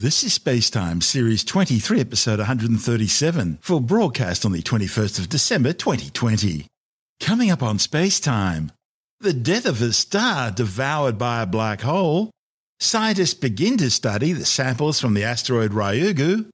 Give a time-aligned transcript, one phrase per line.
[0.00, 6.66] This is Spacetime Series 23, Episode 137, for broadcast on the 21st of December 2020.
[7.20, 8.70] Coming up on Spacetime,
[9.20, 12.30] the death of a star devoured by a black hole,
[12.78, 16.48] scientists begin to study the samples from the asteroid Ryugu,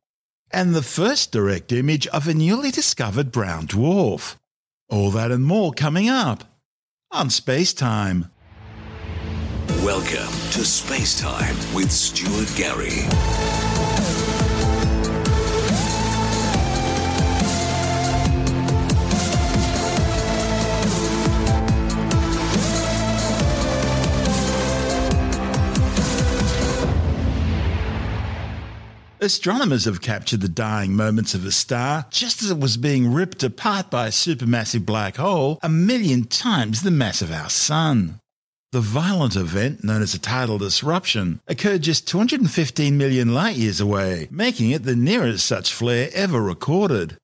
[0.51, 4.35] and the first direct image of a newly discovered brown dwarf.
[4.89, 6.43] All that and more coming up
[7.13, 8.29] on Spacetime.
[9.87, 13.07] Welcome to Space Time with Stuart Gary.
[29.21, 33.45] Astronomers have captured the dying moments of a star just as it was being ripped
[33.45, 38.19] apart by a supermassive black hole a million times the mass of our Sun.
[38.73, 44.27] The violent event, known as a tidal disruption, occurred just 215 million light years away,
[44.31, 47.17] making it the nearest such flare ever recorded.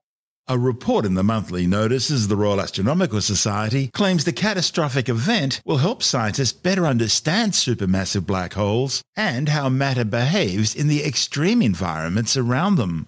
[0.48, 5.60] A report in the monthly notices of the Royal Astronomical Society claims the catastrophic event
[5.64, 11.60] will help scientists better understand supermassive black holes and how matter behaves in the extreme
[11.60, 13.06] environments around them.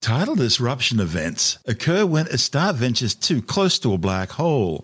[0.00, 4.82] Tidal disruption events occur when a star ventures too close to a black hole.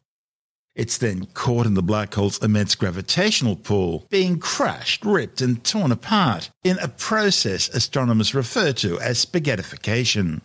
[0.78, 5.90] It's then caught in the black hole's immense gravitational pull, being crushed, ripped, and torn
[5.90, 10.40] apart in a process astronomers refer to as spaghettification.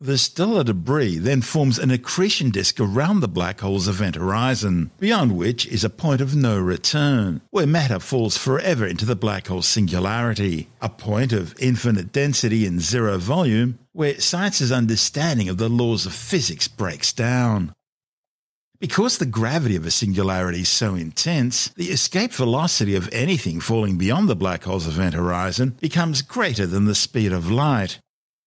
[0.00, 5.36] The stellar debris then forms an accretion disk around the black hole's event horizon, beyond
[5.36, 9.66] which is a point of no return, where matter falls forever into the black hole's
[9.66, 16.06] singularity, a point of infinite density and zero volume, where science's understanding of the laws
[16.06, 17.72] of physics breaks down.
[18.82, 23.96] Because the gravity of a singularity is so intense, the escape velocity of anything falling
[23.96, 28.00] beyond the black hole's event horizon becomes greater than the speed of light,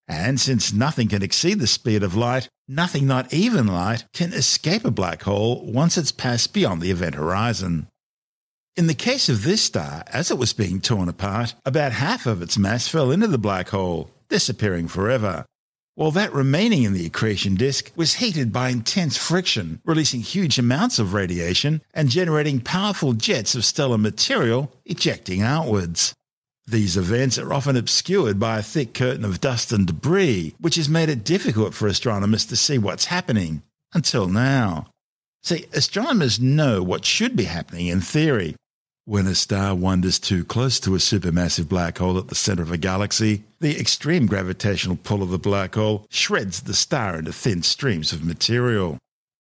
[0.10, 4.84] and since nothing can exceed the speed of light, nothing, not even light, can escape
[4.84, 7.88] a black hole once it's passed beyond the event horizon.
[8.76, 12.42] In the case of this star, as it was being torn apart, about half of
[12.42, 15.46] its mass fell into the black hole, disappearing forever,
[15.96, 21.00] while that remaining in the accretion disk was heated by intense friction, releasing huge amounts
[21.00, 26.14] of radiation and generating powerful jets of stellar material ejecting outwards.
[26.68, 30.90] These events are often obscured by a thick curtain of dust and debris, which has
[30.90, 33.62] made it difficult for astronomers to see what's happening,
[33.94, 34.88] until now.
[35.44, 38.56] See, astronomers know what should be happening in theory.
[39.08, 42.72] When a star wanders too close to a supermassive black hole at the center of
[42.72, 47.62] a galaxy, the extreme gravitational pull of the black hole shreds the star into thin
[47.62, 48.98] streams of material.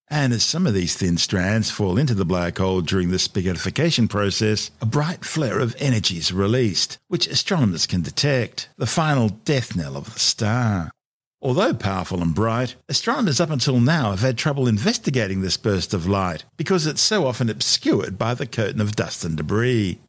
[0.08, 4.08] And as some of these thin strands fall into the black hole during the spaghettification
[4.08, 9.76] process, a bright flare of energy is released, which astronomers can detect, the final death
[9.76, 10.92] knell of the star.
[11.41, 16.07] Although powerful and bright, astronomers up until now have had trouble investigating this burst of
[16.07, 20.00] light because it's so often obscured by the curtain of dust and debris.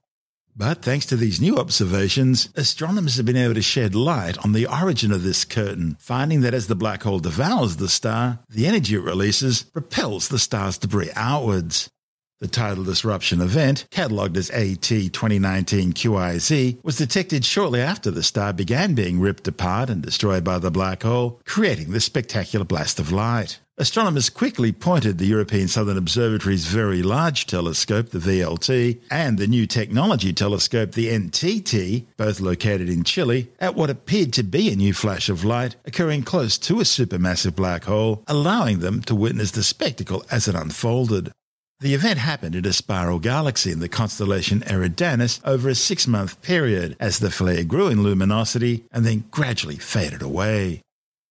[0.58, 4.66] But thanks to these new observations, astronomers have been able to shed light on the
[4.66, 8.94] origin of this curtain, finding that as the black hole devours the star, the energy
[8.94, 11.90] it releases propels the star's debris outwards.
[12.38, 18.52] The tidal disruption event, catalogued as AT 2019 QIZ, was detected shortly after the star
[18.52, 23.10] began being ripped apart and destroyed by the black hole, creating this spectacular blast of
[23.10, 23.60] light.
[23.78, 29.66] Astronomers quickly pointed the European Southern Observatory's Very Large Telescope, the VLT, and the New
[29.66, 34.92] Technology Telescope, the NTT, both located in Chile, at what appeared to be a new
[34.92, 39.62] flash of light occurring close to a supermassive black hole, allowing them to witness the
[39.62, 41.32] spectacle as it unfolded.
[41.80, 46.40] The event happened in a spiral galaxy in the constellation Eridanus over a six month
[46.40, 50.80] period as the flare grew in luminosity and then gradually faded away.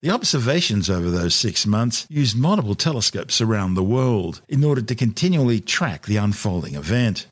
[0.03, 4.93] The observations over those six months used multiple telescopes around the world in order to
[4.93, 7.25] continually track the unfolding event.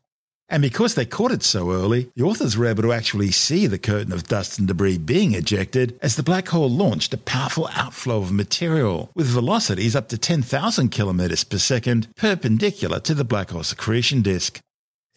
[0.49, 3.79] And because they caught it so early, the authors were able to actually see the
[3.79, 8.21] curtain of dust and debris being ejected as the black hole launched a powerful outflow
[8.21, 13.71] of material with velocities up to 10,000 kilometers per second perpendicular to the black hole's
[13.71, 14.59] accretion disk.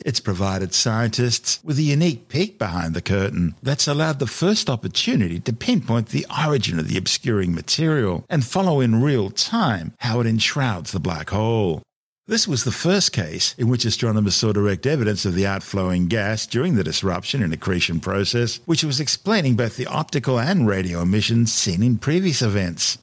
[0.05, 5.41] It's provided scientists with a unique peek behind the curtain that's allowed the first opportunity
[5.41, 10.27] to pinpoint the origin of the obscuring material and follow in real time how it
[10.27, 11.83] enshrouds the black hole.
[12.29, 16.45] This was the first case in which astronomers saw direct evidence of the outflowing gas
[16.45, 21.53] during the disruption and accretion process, which was explaining both the optical and radio emissions
[21.53, 22.99] seen in previous events.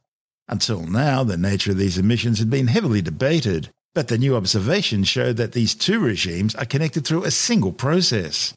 [0.49, 5.07] Until now, the nature of these emissions had been heavily debated, but the new observations
[5.07, 8.53] showed that these two regimes are connected through a single process.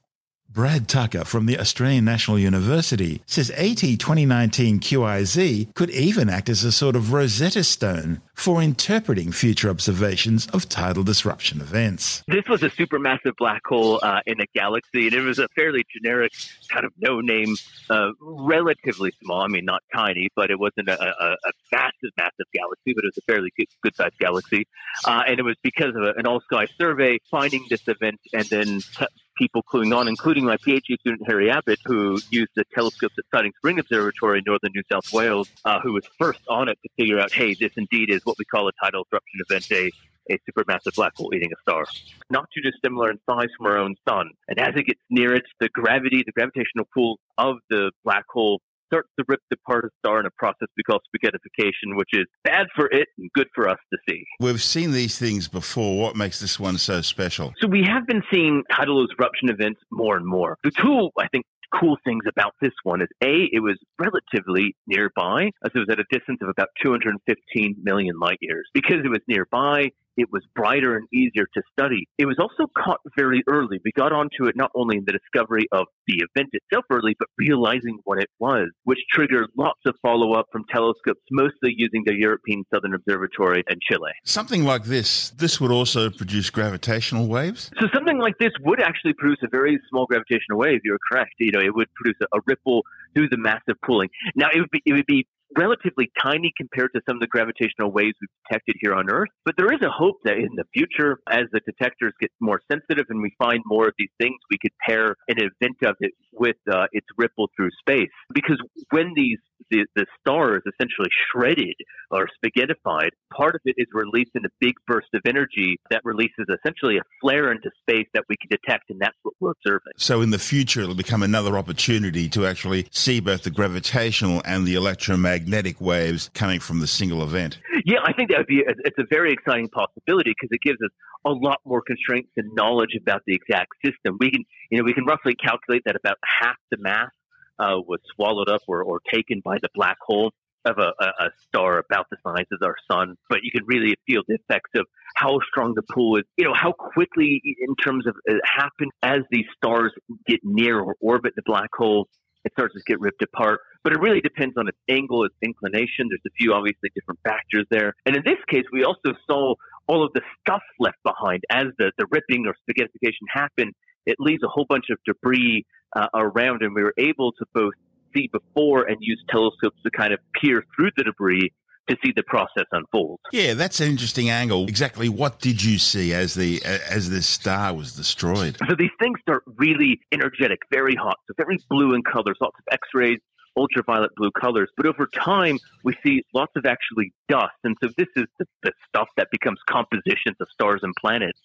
[0.56, 6.64] Brad Tucker from the Australian National University says AT 2019 QIZ could even act as
[6.64, 12.24] a sort of Rosetta Stone for interpreting future observations of tidal disruption events.
[12.26, 15.84] This was a supermassive black hole uh, in a galaxy, and it was a fairly
[15.94, 16.32] generic,
[16.70, 17.54] kind of no name,
[17.90, 19.42] uh, relatively small.
[19.42, 23.12] I mean, not tiny, but it wasn't a, a, a massive, massive galaxy, but it
[23.14, 23.50] was a fairly
[23.82, 24.66] good sized galaxy.
[25.04, 28.80] Uh, and it was because of an all sky survey finding this event and then
[28.80, 29.06] t-
[29.36, 33.52] people cluing on, including my PhD student Harry Abbott, who used the telescopes at Siding
[33.58, 37.18] Spring Observatory in northern New South Wales, uh, who was first on it to figure
[37.18, 39.90] out, hey, this indeed is what we call a tidal disruption event, a
[40.28, 41.84] a supermassive black hole eating a star.
[42.30, 44.30] Not too dissimilar in size from our own sun.
[44.48, 48.60] And as it gets near it, the gravity, the gravitational pull of the black hole
[48.86, 52.66] starts to rip apart a star in a process we call spaghettification, which is bad
[52.74, 54.24] for it and good for us to see.
[54.40, 55.98] We've seen these things before.
[55.98, 57.52] What makes this one so special?
[57.60, 60.56] So we have been seeing tidal disruption events more and more.
[60.64, 61.44] The tool, I think,
[61.74, 65.98] cool things about this one is A, it was relatively nearby, as it was at
[65.98, 68.68] a distance of about 215 million light years.
[68.72, 72.08] Because it was nearby, it was brighter and easier to study.
[72.18, 73.80] It was also caught very early.
[73.84, 77.28] We got onto it not only in the discovery of the event itself early, but
[77.38, 82.14] realizing what it was, which triggered lots of follow up from telescopes, mostly using the
[82.14, 84.10] European Southern Observatory and Chile.
[84.24, 87.70] Something like this, this would also produce gravitational waves?
[87.80, 90.80] So something like this would actually produce a very small gravitational wave.
[90.84, 91.34] You're correct.
[91.38, 92.82] You know, it would produce a, a ripple
[93.14, 94.08] through the massive pooling.
[94.34, 95.26] Now, it would be, it would be
[95.56, 99.28] relatively tiny compared to some of the gravitational waves we've detected here on Earth.
[99.44, 103.06] But there is a hope that in the future, as the detectors get more sensitive
[103.08, 106.56] and we find more of these things, we could pair an event of it with
[106.70, 108.10] uh, its ripple through space.
[108.34, 108.60] Because
[108.90, 109.38] when these
[109.70, 111.74] the, the star is essentially shredded
[112.10, 116.46] or spaghettified, part of it is released in a big burst of energy that releases
[116.48, 119.92] essentially a flare into space that we can detect, and that's what we're observing.
[119.96, 124.66] So in the future, it'll become another opportunity to actually see both the gravitational and
[124.66, 127.58] the electromagnetic waves coming from the single event.
[127.84, 130.78] Yeah, I think that would be a, it's a very exciting possibility because it gives
[130.82, 130.90] us
[131.24, 134.16] a lot more constraints and knowledge about the exact system.
[134.20, 137.10] We can, you know, we can roughly calculate that about half the mass
[137.58, 140.32] uh, was swallowed up or, or taken by the black hole
[140.66, 144.22] of a, a, star about the size of our sun, but you can really feel
[144.26, 146.24] the effects of how strong the pull is.
[146.36, 149.92] You know, how quickly, in terms of it happens as these stars
[150.26, 152.08] get near or orbit the black hole,
[152.44, 153.60] it starts to get ripped apart.
[153.84, 156.08] But it really depends on its angle, its inclination.
[156.08, 157.94] There's a few obviously different factors there.
[158.04, 159.54] And in this case, we also saw
[159.86, 163.72] all of the stuff left behind as the, the ripping or spaghettification happened.
[164.04, 165.64] It leaves a whole bunch of debris
[165.94, 167.74] uh, around, and we were able to both
[168.14, 171.52] see before and use telescopes to kind of peer through the debris
[171.88, 173.20] to see the process unfold.
[173.32, 174.66] Yeah, that's an interesting angle.
[174.66, 178.56] Exactly what did you see as the as this star was destroyed?
[178.68, 182.64] So these things start really energetic, very hot, so very blue in colors, lots of
[182.72, 183.20] X-rays,
[183.56, 184.68] ultraviolet blue colors.
[184.76, 187.54] But over time, we see lots of actually dust.
[187.64, 191.40] And so this is the, the stuff that becomes compositions of stars and planets.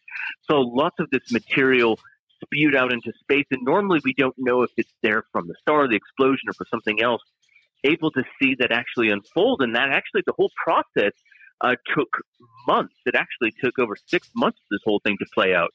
[0.49, 1.99] So lots of this material
[2.43, 3.45] spewed out into space.
[3.51, 6.65] And normally we don't know if it's there from the star, the explosion, or for
[6.69, 7.21] something else.
[7.83, 9.61] Able to see that actually unfold.
[9.61, 11.13] And that actually, the whole process
[11.61, 12.09] uh, took
[12.67, 12.93] months.
[13.05, 15.71] It actually took over six months this whole thing to play out,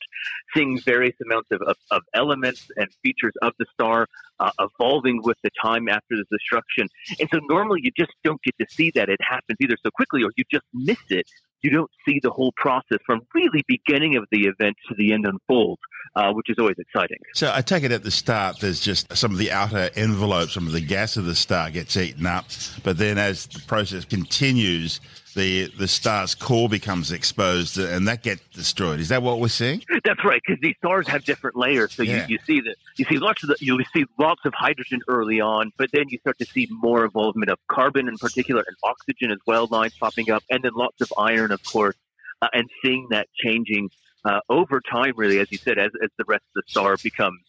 [0.54, 4.06] seeing various amounts of, of, of elements and features of the star
[4.40, 6.88] uh, evolving with the time after the destruction.
[7.20, 9.08] And so normally you just don't get to see that.
[9.08, 11.26] It happens either so quickly or you just miss it
[11.62, 15.26] you don't see the whole process from really beginning of the event to the end
[15.26, 15.78] unfold,
[16.14, 17.18] uh, which is always exciting.
[17.34, 20.66] So I take it at the start, there's just some of the outer envelope, some
[20.66, 22.46] of the gas of the star gets eaten up,
[22.82, 25.00] but then as the process continues,
[25.36, 28.98] the the star's core becomes exposed and that gets destroyed.
[28.98, 29.82] Is that what we're seeing?
[30.04, 31.92] That's right, because these stars have different layers.
[31.92, 32.26] So yeah.
[32.26, 35.40] you, you see that you see lots of the, you see lots of hydrogen early
[35.40, 39.30] on, but then you start to see more involvement of carbon in particular and oxygen
[39.30, 41.96] as well, lines popping up, and then lots of iron, of course,
[42.42, 43.90] uh, and seeing that changing
[44.24, 47.40] uh, over time, really, as you said, as, as the rest of the star becomes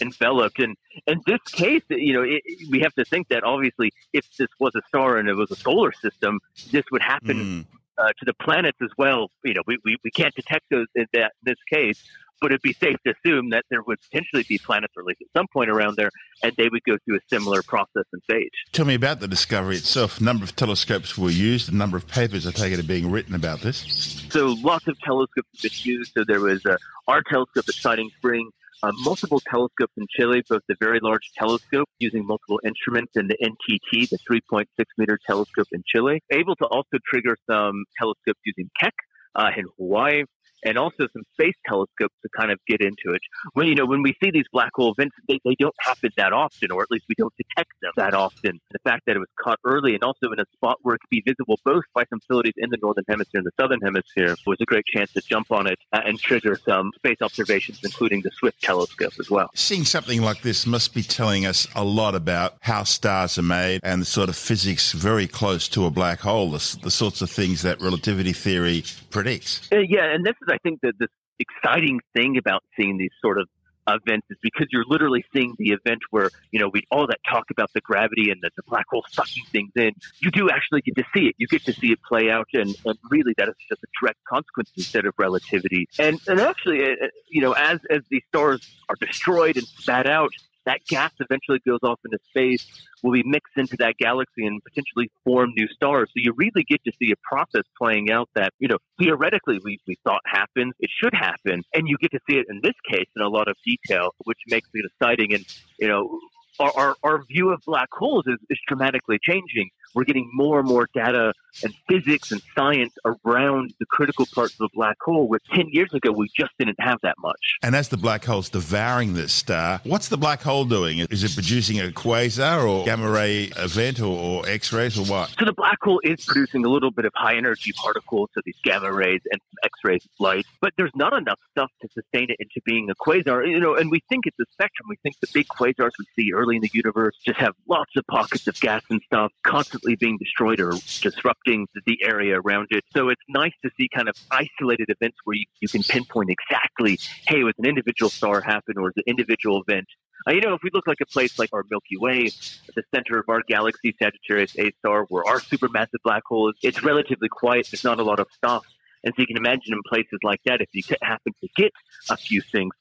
[0.00, 0.58] enveloped.
[0.58, 0.76] And
[1.06, 4.72] in this case, you know, it, we have to think that obviously, if this was
[4.74, 6.40] a star and it was a solar system,
[6.70, 7.66] this would happen mm.
[7.98, 9.30] uh, to the planets as well.
[9.44, 12.02] You know, we, we, we can't detect those in that in this case.
[12.40, 15.46] But it'd be safe to assume that there would potentially be planets released at some
[15.50, 16.10] point around there,
[16.42, 18.50] and they would go through a similar process and stage.
[18.72, 20.20] Tell me about the discovery itself.
[20.20, 21.72] Number of telescopes were used.
[21.72, 24.26] A number of papers, I take it, are being written about this.
[24.30, 26.12] So lots of telescopes have been used.
[26.12, 26.76] So there was uh,
[27.06, 28.50] our telescope at Siding Spring
[28.84, 33.36] uh, multiple telescopes in Chile, both the Very Large Telescope using multiple instruments and the
[33.42, 34.66] NTT, the 3.6
[34.98, 38.94] meter telescope in Chile, able to also trigger some telescopes using Keck
[39.34, 40.24] uh, in Hawaii.
[40.64, 43.20] And also some space telescopes to kind of get into it.
[43.52, 46.32] When you know when we see these black hole events, they, they don't happen that
[46.32, 48.60] often, or at least we don't detect them that often.
[48.70, 51.10] The fact that it was caught early and also in a spot where it could
[51.10, 54.58] be visible both by some facilities in the northern hemisphere and the southern hemisphere was
[54.60, 58.30] a great chance to jump on it uh, and trigger some space observations, including the
[58.32, 59.50] Swift telescope as well.
[59.54, 63.80] Seeing something like this must be telling us a lot about how stars are made
[63.82, 67.30] and the sort of physics very close to a black hole, the, the sorts of
[67.30, 69.68] things that relativity theory predicts.
[69.72, 71.08] Uh, yeah, and this is, I think, that the
[71.38, 73.46] exciting thing about seeing these sort of
[73.86, 77.44] events is because you're literally seeing the event where, you know, we all that talk
[77.50, 79.92] about the gravity and the, the black hole sucking things in.
[80.20, 81.34] You do actually get to see it.
[81.38, 82.48] You get to see it play out.
[82.54, 85.86] And, and really, that is just a direct consequence instead of relativity.
[85.98, 90.32] And, and actually, uh, you know, as, as these stars are destroyed and spat out,
[90.66, 92.66] that gas eventually goes off into space,
[93.02, 96.08] will be mixed into that galaxy and potentially form new stars.
[96.08, 99.78] So you really get to see a process playing out that, you know, theoretically we,
[99.86, 101.62] we thought happened, it should happen.
[101.74, 104.38] And you get to see it in this case in a lot of detail, which
[104.48, 105.34] makes it exciting.
[105.34, 105.44] And,
[105.78, 106.18] you know,
[106.58, 110.68] our, our, our view of black holes is, is dramatically changing we're getting more and
[110.68, 111.32] more data
[111.62, 115.28] and physics and science around the critical parts of a black hole.
[115.28, 117.58] Where 10 years ago, we just didn't have that much.
[117.62, 120.98] And as the black hole's devouring this star, what's the black hole doing?
[120.98, 125.30] Is it producing a quasar or gamma ray event or, or X rays or what?
[125.38, 128.58] So the black hole is producing a little bit of high energy particles, so these
[128.64, 132.60] gamma rays and X rays light, but there's not enough stuff to sustain it into
[132.64, 133.48] being a quasar.
[133.48, 134.86] You know, and we think it's a spectrum.
[134.88, 138.04] We think the big quasars we see early in the universe just have lots of
[138.06, 142.84] pockets of gas and stuff constantly constantly being destroyed or disrupting the area around it.
[142.94, 146.98] So it's nice to see kind of isolated events where you, you can pinpoint exactly,
[147.26, 149.86] hey, was an individual star happen or was an individual event.
[150.26, 152.82] Uh, you know, if we look like a place like our Milky Way, at the
[152.94, 157.28] center of our galaxy, Sagittarius A star, where our supermassive black hole is, it's relatively
[157.28, 157.68] quiet.
[157.70, 158.64] There's not a lot of stuff.
[159.04, 161.72] And so you can imagine in places like that, if you happen to get
[162.08, 162.72] a few things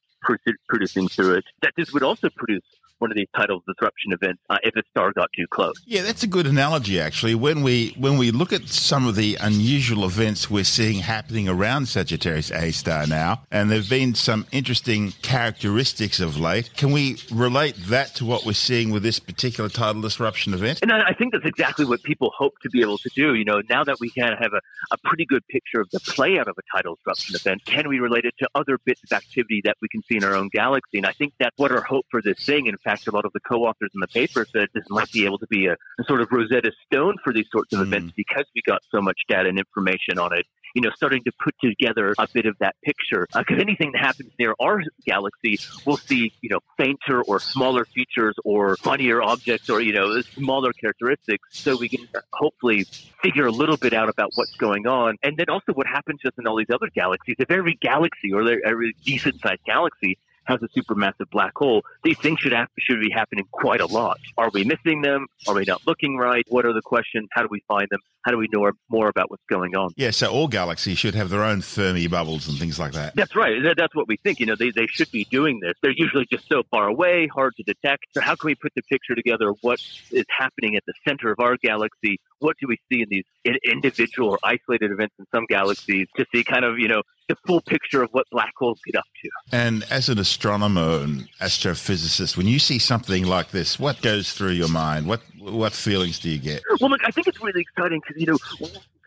[0.70, 2.64] producing through it, that this would also produce
[3.00, 5.76] one of these tidal disruption events uh, if a star got too close.
[5.86, 7.36] Yeah, that's a good analogy actually.
[7.36, 11.88] When we when we look at some of the unusual events we're seeing happening around
[11.88, 16.72] Sagittarius A star now, and there've been some interesting characteristics of late.
[16.76, 20.80] Can we relate that to what we're seeing with this particular tidal disruption event?
[20.82, 23.34] And I think that's exactly what people hope to be able to do.
[23.34, 26.00] You know, now that we kind of have a, a pretty good picture of the
[26.00, 29.16] play out of a tidal disruption event, can we relate it to other bits of
[29.16, 30.98] activity that we can see in our own galaxy?
[30.98, 32.68] And I think that's what our hope for this thing.
[32.68, 35.26] In fact, fact, a lot of the co-authors in the paper said this might be
[35.26, 37.84] able to be a, a sort of Rosetta Stone for these sorts of mm.
[37.84, 41.32] events because we got so much data and information on it you know, starting to
[41.44, 43.28] put together a bit of that picture.
[43.34, 47.86] Because uh, anything that happens near our galaxy, we'll see, you know, fainter or smaller
[47.86, 51.48] features or funnier objects or, you know, smaller characteristics.
[51.52, 52.86] So we can hopefully
[53.22, 55.18] figure a little bit out about what's going on.
[55.22, 57.36] And then also what happens just in all these other galaxies.
[57.38, 62.40] If every galaxy or every decent sized galaxy has a supermassive black hole, these things
[62.40, 64.20] should have, should be happening quite a lot.
[64.38, 65.28] Are we missing them?
[65.48, 66.44] Are we not looking right?
[66.50, 67.28] What are the questions?
[67.32, 68.00] How do we find them?
[68.24, 69.92] How do we know more about what's going on?
[69.98, 73.16] Yeah, so all galaxies should have their own Fermi bubbles and things like that.
[73.16, 73.62] That's right.
[73.78, 74.40] That's what we think.
[74.40, 75.74] You know, they, they should be doing this.
[75.82, 78.06] They're usually just so far away, hard to detect.
[78.14, 79.50] So how can we put the picture together?
[79.50, 79.80] Of what
[80.12, 82.20] is happening at the center of our galaxy?
[82.44, 83.24] What do we see in these
[83.66, 87.62] individual or isolated events in some galaxies to see kind of, you know, the full
[87.62, 89.30] picture of what black holes get up to.
[89.52, 94.52] And as an astronomer and astrophysicist, when you see something like this, what goes through
[94.52, 95.08] your mind?
[95.08, 96.62] What what feelings do you get?
[96.80, 98.38] Well, look, I think it's really exciting because you know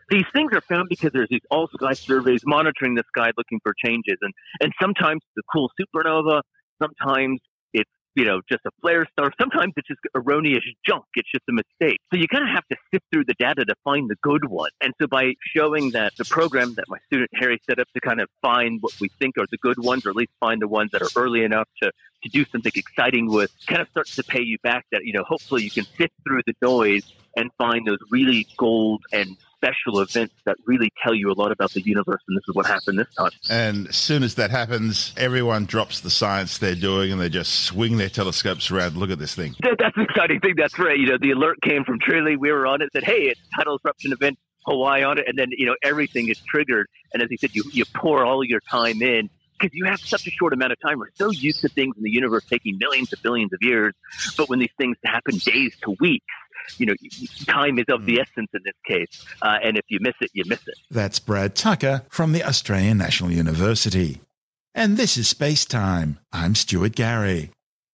[0.09, 3.73] these things are found because there's these all sky surveys monitoring the sky looking for
[3.83, 6.41] changes, and and sometimes the cool supernova,
[6.81, 7.39] sometimes
[8.17, 9.31] you know, just a flare star.
[9.39, 11.05] Sometimes it's just erroneous junk.
[11.13, 11.99] It's just a mistake.
[12.11, 14.71] So you kind of have to sift through the data to find the good one.
[14.81, 18.19] And so by showing that the program that my student Harry set up to kind
[18.19, 20.89] of find what we think are the good ones, or at least find the ones
[20.93, 21.91] that are early enough to,
[22.23, 25.23] to do something exciting with, kind of starts to pay you back that, you know,
[25.23, 27.03] hopefully you can sift through the noise
[27.35, 31.71] and find those really gold and special events that really tell you a lot about
[31.71, 33.31] the universe, and this is what happened this time.
[33.49, 37.65] And as soon as that happens, everyone drops the science they're doing and they just
[37.65, 38.97] swing their telescopes around.
[38.97, 39.55] Look at this thing.
[39.61, 40.55] That's an exciting thing.
[40.57, 40.97] That's right.
[40.97, 42.37] You know, the alert came from Trilly.
[42.37, 42.89] We were on it.
[42.93, 46.39] Said, "Hey, it's tidal disruption event." Hawaii on it, and then you know everything is
[46.39, 46.87] triggered.
[47.13, 50.27] And as he said, you you pour all your time in, because you have such
[50.27, 50.99] a short amount of time.
[50.99, 53.93] We're so used to things in the universe taking millions of billions of years,
[54.35, 56.25] but when these things happen days to weeks,
[56.77, 56.95] you know,
[57.45, 58.21] time is of the hmm.
[58.21, 59.25] essence in this case.
[59.41, 60.75] Uh, and if you miss it, you miss it.
[60.89, 64.21] That's Brad Tucker from the Australian National University.
[64.75, 66.19] And this is Space Time.
[66.31, 67.49] I'm Stuart Gary.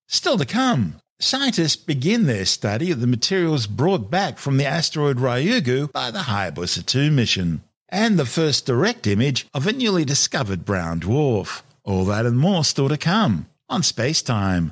[0.07, 5.17] Still to come, scientists begin their study of the materials brought back from the asteroid
[5.17, 7.63] Ryugu by the Hayabusa 2 mission.
[7.93, 11.61] and the first direct image of a newly discovered brown dwarf.
[11.83, 14.71] All that and more still to come on Space Time.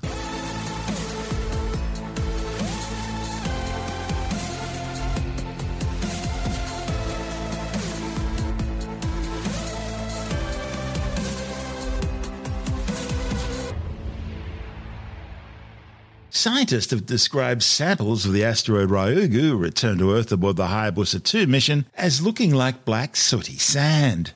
[16.42, 21.46] Scientists have described samples of the asteroid Ryugu returned to Earth aboard the Hayabusa 2
[21.46, 24.34] mission as looking like black sooty sand.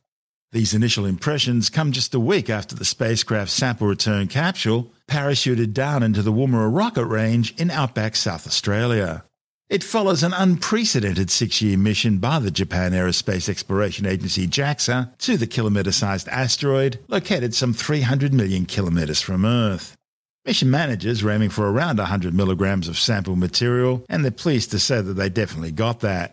[0.51, 6.03] These initial impressions come just a week after the spacecraft's sample return capsule parachuted down
[6.03, 9.23] into the Woomera rocket range in outback South Australia.
[9.67, 15.37] It follows an unprecedented six year mission by the Japan Aerospace Exploration Agency JAXA to
[15.37, 19.94] the kilometre sized asteroid located some 300 million kilometres from Earth.
[20.45, 24.77] Mission managers were aiming for around 100 milligrams of sample material, and they're pleased to
[24.77, 26.29] say that they definitely got that.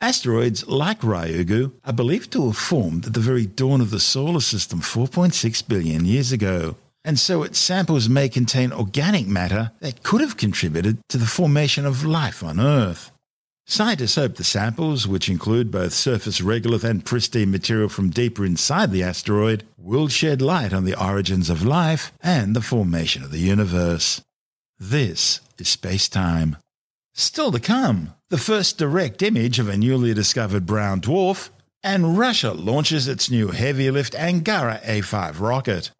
[0.00, 4.40] Asteroids like Ryugu are believed to have formed at the very dawn of the solar
[4.40, 10.22] system 4.6 billion years ago, and so its samples may contain organic matter that could
[10.22, 13.11] have contributed to the formation of life on Earth.
[13.66, 18.90] Scientists hope the samples, which include both surface regolith and pristine material from deeper inside
[18.90, 23.38] the asteroid, will shed light on the origins of life and the formation of the
[23.38, 24.20] universe.
[24.78, 26.56] This is space time.
[27.14, 31.50] Still to come, the first direct image of a newly discovered brown dwarf,
[31.84, 35.90] and Russia launches its new heavy lift Angara A5 rocket.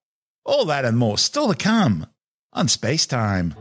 [0.44, 2.06] All that and more still to come
[2.52, 3.54] on Space Time.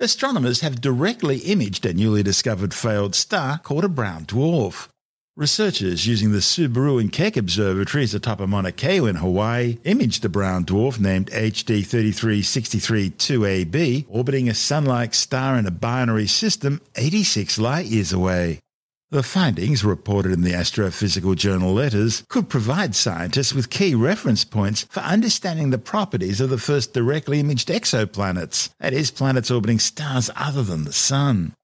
[0.00, 4.88] Astronomers have directly imaged a newly discovered failed star called a brown dwarf.
[5.36, 10.30] Researchers using the Subaru and Keck observatories atop of Mauna Kea in Hawaii imaged a
[10.30, 17.84] brown dwarf named HD 33632AB orbiting a sun-like star in a binary system 86 light
[17.84, 18.60] years away.
[19.10, 24.82] The findings, reported in the Astrophysical Journal Letters, could provide scientists with key reference points
[24.90, 30.28] for understanding the properties of the first directly imaged exoplanets, that is, planets orbiting stars
[30.34, 31.54] other than the Sun.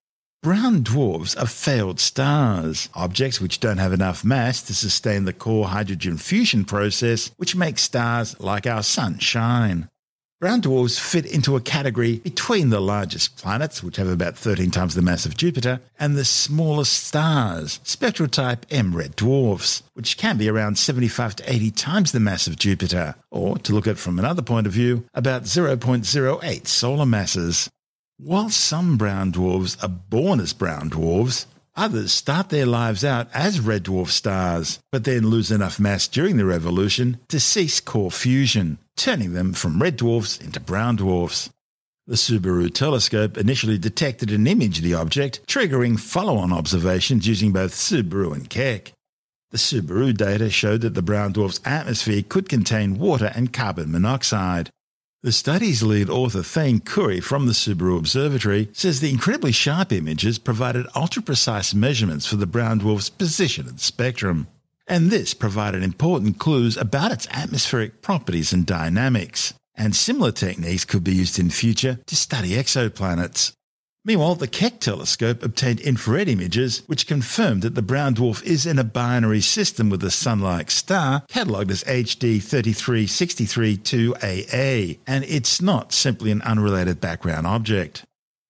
[0.40, 5.66] Brown dwarfs are failed stars, objects which don't have enough mass to sustain the core
[5.66, 9.88] hydrogen fusion process which makes stars like our Sun shine.
[10.42, 14.96] Brown dwarfs fit into a category between the largest planets, which have about 13 times
[14.96, 20.38] the mass of Jupiter, and the smallest stars, spectral type M red dwarfs, which can
[20.38, 24.18] be around 75 to 80 times the mass of Jupiter, or, to look at from
[24.18, 27.70] another point of view, about 0.08 solar masses.
[28.18, 33.58] While some brown dwarfs are born as brown dwarfs, Others start their lives out as
[33.58, 38.78] red dwarf stars, but then lose enough mass during their evolution to cease core fusion,
[38.96, 41.48] turning them from red dwarfs into brown dwarfs.
[42.06, 47.72] The Subaru telescope initially detected and imaged the object, triggering follow on observations using both
[47.74, 48.92] Subaru and Keck.
[49.50, 54.68] The Subaru data showed that the brown dwarf's atmosphere could contain water and carbon monoxide.
[55.24, 60.36] The study's lead author Thayne Currie from the Subaru Observatory says the incredibly sharp images
[60.36, 64.48] provided ultra precise measurements for the brown dwarf's position and spectrum.
[64.88, 69.54] And this provided important clues about its atmospheric properties and dynamics.
[69.76, 73.52] And similar techniques could be used in future to study exoplanets.
[74.04, 78.80] Meanwhile, the Keck telescope obtained infrared images which confirmed that the brown dwarf is in
[78.80, 86.32] a binary system with a sun-like star catalogued as HD 33632AA, and it's not simply
[86.32, 88.04] an unrelated background object.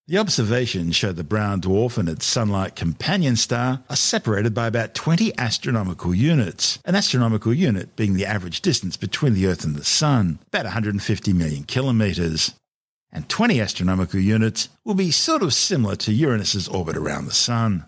[0.08, 4.94] The observations show the brown dwarf and its sun-like companion star are separated by about
[4.94, 9.84] 20 astronomical units, an astronomical unit being the average distance between the Earth and the
[9.84, 12.54] Sun, about 150 million kilometres
[13.12, 17.84] and 20 astronomical units will be sort of similar to Uranus's orbit around the Sun.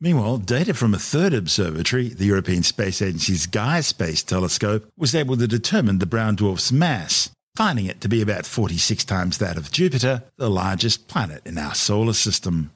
[0.00, 5.36] Meanwhile, data from a third observatory, the European Space Agency's Gaia Space Telescope, was able
[5.38, 9.70] to determine the brown dwarf's mass, finding it to be about 46 times that of
[9.70, 12.72] Jupiter, the largest planet in our solar system.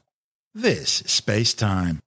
[0.55, 1.99] This is space time.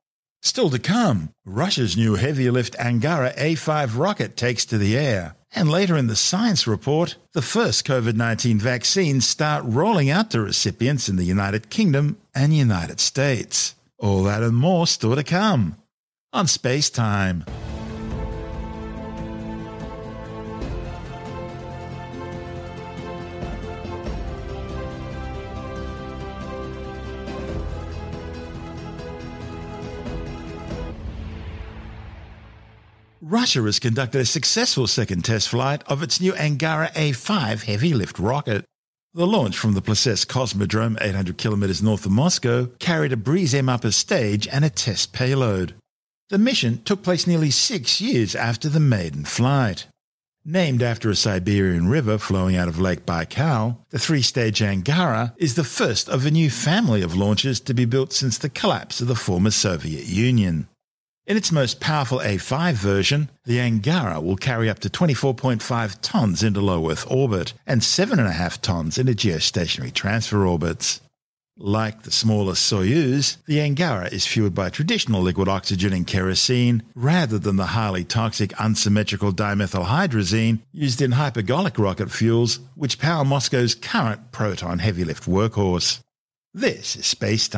[0.42, 5.36] Still to come, Russia's new heavy lift Angara A5 rocket takes to the air.
[5.56, 10.40] And later in the science report, the first COVID 19 vaccines start rolling out to
[10.40, 13.74] recipients in the United Kingdom and United States.
[13.98, 15.76] All that and more still to come
[16.32, 17.44] on Space Time.
[33.34, 38.20] Russia has conducted a successful second test flight of its new Angara A5 heavy lift
[38.20, 38.64] rocket.
[39.12, 43.68] The launch from the Plesetsk Cosmodrome 800 kilometers north of Moscow carried a Breeze M
[43.68, 45.74] upper stage and a test payload.
[46.28, 49.88] The mission took place nearly six years after the maiden flight.
[50.44, 55.56] Named after a Siberian river flowing out of Lake Baikal, the three stage Angara is
[55.56, 59.08] the first of a new family of launches to be built since the collapse of
[59.08, 60.68] the former Soviet Union.
[61.26, 66.60] In its most powerful A5 version, the Angara will carry up to 24.5 tons into
[66.60, 71.00] low Earth orbit and 7.5 tons into geostationary transfer orbits.
[71.56, 77.38] Like the smaller Soyuz, the Angara is fueled by traditional liquid oxygen and kerosene rather
[77.38, 84.30] than the highly toxic unsymmetrical dimethylhydrazine used in hypergolic rocket fuels, which power Moscow's current
[84.30, 86.00] Proton heavy lift workhorse.
[86.52, 87.48] This is space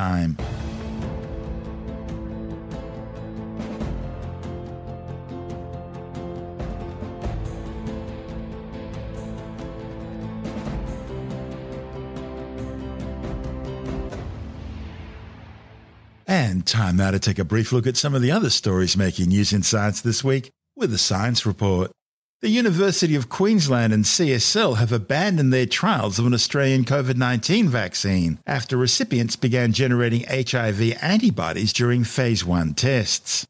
[16.66, 16.96] time.
[16.96, 19.62] Now to take a brief look at some of the other stories making news in
[19.62, 21.90] science this week with the Science Report.
[22.42, 27.68] The University of Queensland and CSL have abandoned their trials of an Australian COVID 19
[27.68, 33.46] vaccine after recipients began generating HIV antibodies during phase 1 tests.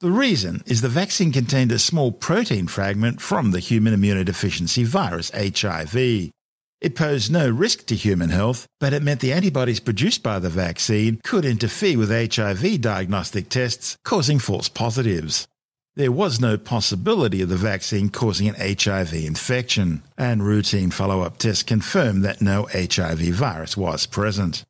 [0.00, 5.32] The reason is the vaccine contained a small protein fragment from the human immunodeficiency virus
[5.34, 6.30] HIV.
[6.80, 10.48] It posed no risk to human health, but it meant the antibodies produced by the
[10.48, 15.48] vaccine could interfere with HIV diagnostic tests, causing false positives.
[15.96, 21.38] There was no possibility of the vaccine causing an HIV infection, and routine follow up
[21.38, 24.64] tests confirmed that no HIV virus was present.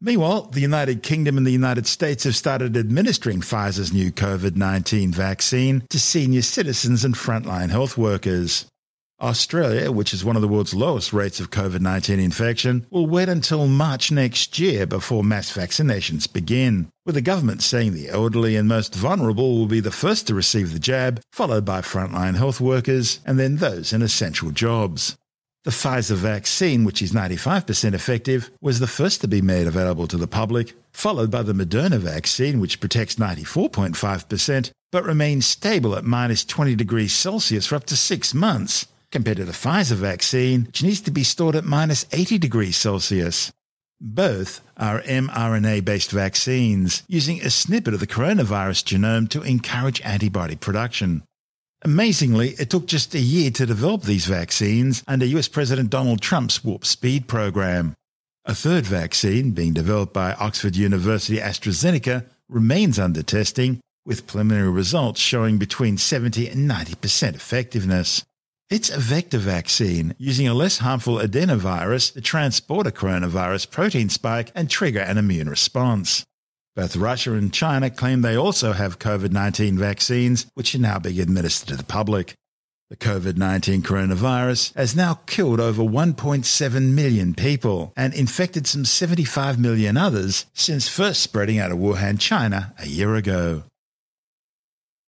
[0.00, 5.10] Meanwhile, the United Kingdom and the United States have started administering Pfizer's new COVID 19
[5.10, 8.66] vaccine to senior citizens and frontline health workers.
[9.20, 13.30] Australia, which is one of the world's lowest rates of COVID 19 infection, will wait
[13.30, 18.68] until March next year before mass vaccinations begin, with the government saying the elderly and
[18.68, 23.20] most vulnerable will be the first to receive the jab, followed by frontline health workers,
[23.24, 25.16] and then those in essential jobs.
[25.64, 30.18] The Pfizer vaccine, which is 95% effective, was the first to be made available to
[30.18, 36.44] the public, followed by the Moderna vaccine, which protects 94.5%, but remains stable at minus
[36.44, 41.00] 20 degrees Celsius for up to six months compared to the Pfizer vaccine, which needs
[41.02, 43.52] to be stored at minus 80 degrees Celsius.
[44.00, 50.56] Both are mRNA based vaccines using a snippet of the coronavirus genome to encourage antibody
[50.56, 51.22] production.
[51.82, 56.62] Amazingly, it took just a year to develop these vaccines under US President Donald Trump's
[56.64, 57.94] Warp Speed program.
[58.44, 65.20] A third vaccine, being developed by Oxford University AstraZeneca, remains under testing, with preliminary results
[65.20, 68.24] showing between 70 and 90% effectiveness.
[68.68, 74.50] It's a vector vaccine using a less harmful adenovirus to transport a coronavirus protein spike
[74.56, 76.24] and trigger an immune response.
[76.74, 81.20] Both Russia and China claim they also have COVID 19 vaccines, which are now being
[81.20, 82.34] administered to the public.
[82.90, 89.60] The COVID 19 coronavirus has now killed over 1.7 million people and infected some 75
[89.60, 93.62] million others since first spreading out of Wuhan, China, a year ago.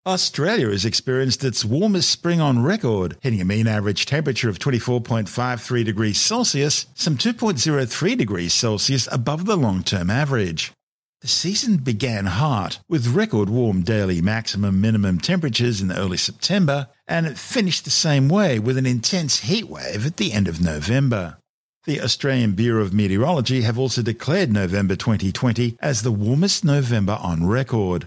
[0.06, 5.84] Australia has experienced its warmest spring on record, hitting a mean average temperature of 24.53
[5.84, 10.72] degrees Celsius, some 2.03 degrees Celsius above the long term average.
[11.20, 17.26] The season began hot, with record warm daily maximum minimum temperatures in early September, and
[17.26, 21.38] it finished the same way with an intense heat wave at the end of November.
[21.86, 27.46] The Australian Bureau of Meteorology have also declared November 2020 as the warmest November on
[27.46, 28.06] record,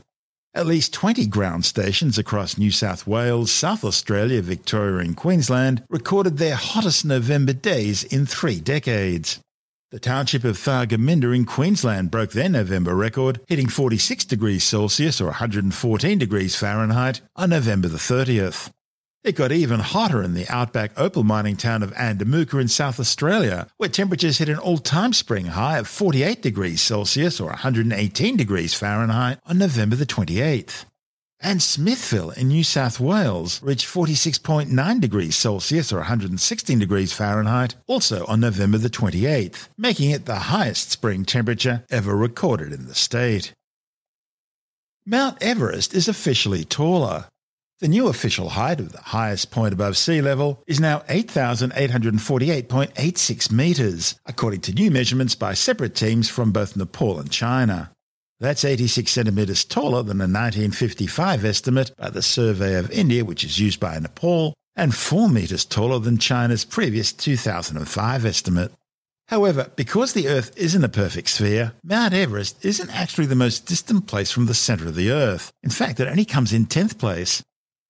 [0.53, 6.37] at least 20 ground stations across New South Wales, South Australia, Victoria, and Queensland recorded
[6.37, 9.39] their hottest November days in three decades.
[9.91, 15.25] The township of Thargomindah in Queensland broke their November record, hitting 46 degrees Celsius or
[15.25, 18.71] 114 degrees Fahrenheit on November the 30th.
[19.23, 23.67] It got even hotter in the outback opal mining town of Andamooka in South Australia,
[23.77, 28.73] where temperatures hit an all time spring high of 48 degrees Celsius or 118 degrees
[28.73, 30.85] Fahrenheit on November the 28th.
[31.39, 38.25] And Smithville in New South Wales reached 46.9 degrees Celsius or 116 degrees Fahrenheit also
[38.25, 43.53] on November the 28th, making it the highest spring temperature ever recorded in the state.
[45.05, 47.25] Mount Everest is officially taller.
[47.81, 54.19] The new official height of the highest point above sea level is now 8,848.86 metres,
[54.27, 57.89] according to new measurements by separate teams from both Nepal and China.
[58.39, 63.59] That's 86 centimetres taller than the 1955 estimate by the Survey of India, which is
[63.59, 68.71] used by Nepal, and 4 metres taller than China's previous 2005 estimate.
[69.29, 74.05] However, because the Earth isn't a perfect sphere, Mount Everest isn't actually the most distant
[74.05, 75.51] place from the centre of the Earth.
[75.63, 77.41] In fact, it only comes in 10th place.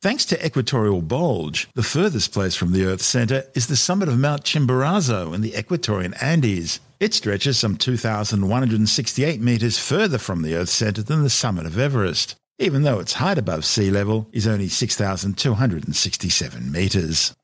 [0.02, 4.18] Thanks to equatorial bulge, the furthest place from the Earth's centre is the summit of
[4.18, 6.80] Mount Chimborazo in the Ecuadorian Andes.
[7.00, 12.36] It stretches some 2,168 metres further from the Earth's centre than the summit of Everest,
[12.58, 17.36] even though its height above sea level is only 6,267 metres.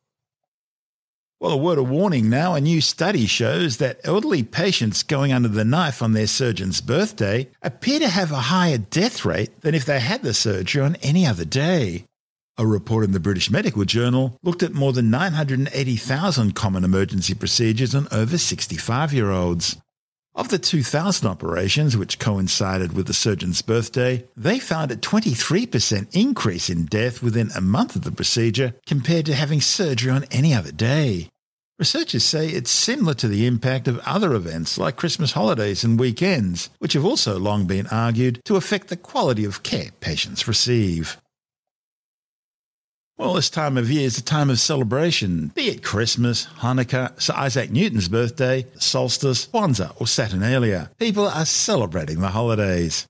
[1.40, 2.56] Well, a word of warning now.
[2.56, 7.52] A new study shows that elderly patients going under the knife on their surgeon's birthday
[7.62, 11.28] appear to have a higher death rate than if they had the surgery on any
[11.28, 12.06] other day.
[12.60, 17.94] A report in the British Medical Journal looked at more than 980,000 common emergency procedures
[17.94, 19.78] on over 65 year olds.
[20.34, 26.68] Of the 2,000 operations which coincided with the surgeon's birthday, they found a 23% increase
[26.68, 30.72] in death within a month of the procedure compared to having surgery on any other
[30.72, 31.30] day.
[31.78, 36.72] Researchers say it's similar to the impact of other events like Christmas holidays and weekends,
[36.80, 41.18] which have also long been argued to affect the quality of care patients receive.
[43.18, 47.34] Well, this time of year is a time of celebration, be it Christmas, Hanukkah, Sir
[47.36, 50.92] Isaac Newton's birthday, solstice, Kwanzaa, or Saturnalia.
[51.00, 53.08] People are celebrating the holidays.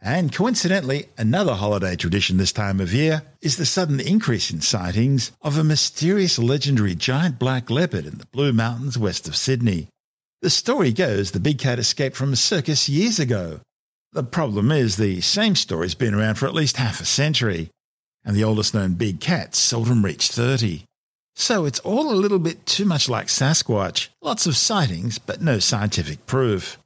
[0.00, 5.30] And coincidentally, another holiday tradition this time of year is the sudden increase in sightings
[5.42, 9.88] of a mysterious legendary giant black leopard in the Blue Mountains west of Sydney.
[10.40, 13.60] The story goes the big cat escaped from a circus years ago.
[14.14, 17.68] The problem is the same story's been around for at least half a century
[18.24, 20.84] and the oldest known big cats seldom reach 30.
[21.34, 24.08] So it's all a little bit too much like Sasquatch.
[24.20, 26.78] Lots of sightings, but no scientific proof.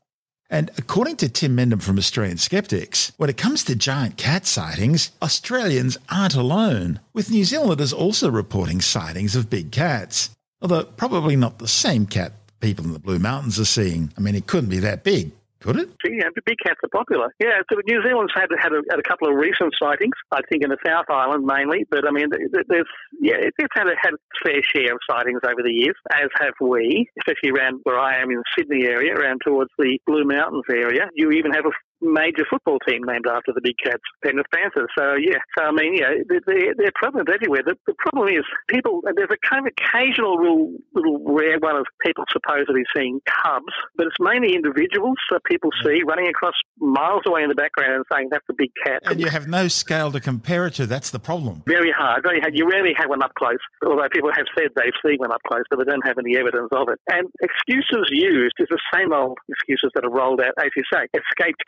[0.50, 5.10] And according to Tim Mendham from Australian Skeptics, when it comes to giant cat sightings,
[5.22, 10.30] Australians aren't alone, with New Zealanders also reporting sightings of big cats.
[10.62, 14.12] Although probably not the same cat people in the Blue Mountains are seeing.
[14.16, 15.32] I mean, it couldn't be that big.
[15.64, 15.88] Could it?
[16.04, 17.32] Yeah, big cats are popular.
[17.40, 20.12] Yeah, so New Zealand's had had a, had a couple of recent sightings.
[20.30, 22.28] I think in the South Island mainly, but I mean,
[22.68, 22.86] there's
[23.18, 26.52] yeah, it's had a, had a fair share of sightings over the years, as have
[26.60, 30.68] we, especially around where I am in the Sydney area, around towards the Blue Mountains
[30.70, 31.08] area.
[31.14, 31.72] You even have a
[32.04, 34.88] major football team named after the big cats, Penrith Panthers.
[34.96, 37.62] So yeah, so I mean, yeah, they're, they're prevalent everywhere.
[37.64, 39.00] The, the problem is people.
[39.04, 44.06] There's a kind of occasional little, little rare one of people supposedly seeing cubs, but
[44.06, 48.28] it's mainly individuals that people see running across miles away in the background and saying
[48.30, 49.02] that's a big cat.
[49.06, 50.86] And you have no scale to compare it to.
[50.86, 51.62] That's the problem.
[51.66, 52.22] Very hard.
[52.22, 52.56] Very hard.
[52.56, 53.58] You rarely have one up close.
[53.84, 56.68] Although people have said they've seen one up close, but they don't have any evidence
[56.72, 56.98] of it.
[57.08, 61.06] And excuses used is the same old excuses that are rolled out, as you say,
[61.14, 61.62] escaped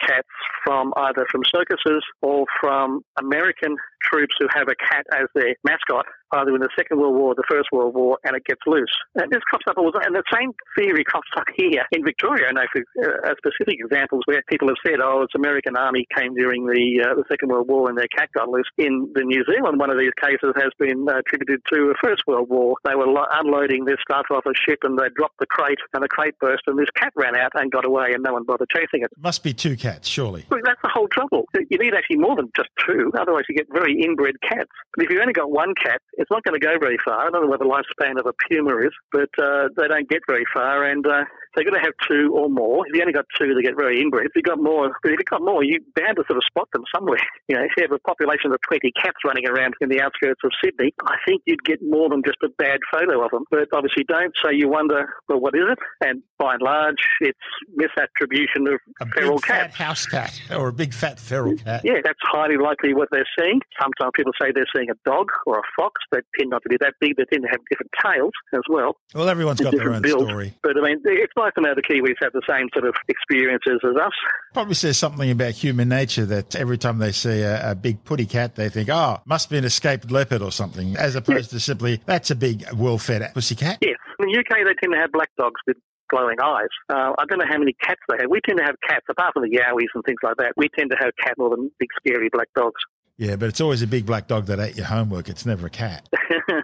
[0.64, 6.06] from either from circuses or from American troops who have a cat as their mascot,
[6.32, 8.92] either in the Second World War or the First World War, and it gets loose.
[9.14, 10.06] And this crops up all the time.
[10.06, 12.48] And the same theory crops up here in Victoria.
[12.48, 16.34] I know for uh, specific examples where people have said, oh, it's American Army came
[16.34, 18.68] during the, uh, the Second World War and their cat got loose.
[18.78, 22.22] In the New Zealand, one of these cases has been uh, attributed to the First
[22.26, 22.76] World War.
[22.84, 26.02] They were lo- unloading their stuff off a ship and they dropped the crate and
[26.02, 28.68] the crate burst and this cat ran out and got away and no one bothered
[28.74, 29.10] chasing it.
[29.18, 30.44] Must be two cats, surely.
[30.50, 31.44] Look, that's the whole trouble.
[31.70, 34.70] You need actually more than just two, otherwise you get very inbred cats.
[34.96, 37.26] But if you've only got one cat, it's not going to go very far.
[37.26, 40.22] I don't know what the lifespan of a puma is, but uh, they don't get
[40.26, 41.24] very far, and uh,
[41.56, 42.86] they're going to have two or more.
[42.86, 44.26] If you only got two, they get very inbred.
[44.26, 46.84] If you got more, if you got more, you're bound to sort of spot them
[46.94, 47.18] somewhere.
[47.48, 50.40] You know, if you have a population of 20 cats running around in the outskirts
[50.42, 53.44] of Sydney, I think you'd get more than just a bad photo of them.
[53.52, 55.78] But obviously don't, so you wonder, well, what is it?
[56.00, 57.38] And by and large, it's
[57.78, 59.76] misattribution of a feral cats.
[59.76, 61.82] house cat or a big fat feral cat.
[61.84, 63.60] Yeah, that's highly likely what they're seeing.
[63.80, 66.02] Sometimes people say they're seeing a dog or a fox.
[66.12, 67.16] They tend not to be that big.
[67.16, 68.96] They tend to have different tails as well.
[69.14, 70.54] Well, everyone's got their own different story.
[70.62, 73.80] But I mean, it's nice to know the Kiwis have the same sort of experiences
[73.84, 74.12] as us.
[74.52, 78.26] Probably says something about human nature that every time they see a, a big putty
[78.26, 82.00] cat, they think, oh, must be an escaped leopard or something, as opposed to simply,
[82.06, 83.78] that's a big, well fed pussy cat.
[83.80, 83.96] Yes.
[84.18, 85.76] In the UK, they tend to have black dogs with
[86.08, 86.72] glowing eyes.
[86.88, 88.30] Uh, I don't know how many cats they have.
[88.30, 90.52] We tend to have cats, apart from the yowies and things like that.
[90.56, 92.80] We tend to have cat more than big, scary black dogs.
[93.18, 95.28] Yeah, but it's always a big black dog that ate your homework.
[95.28, 96.06] It's never a cat.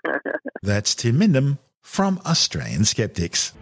[0.63, 3.55] That's Tim Mendham from Australian Skeptics.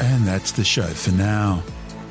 [0.00, 1.62] And that's the show for now.